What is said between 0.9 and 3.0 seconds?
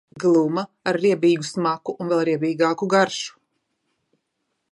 ar riebīgu smaku un vēl riebīgāku